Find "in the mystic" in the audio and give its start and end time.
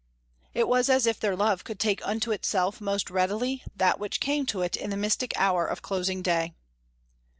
4.75-5.31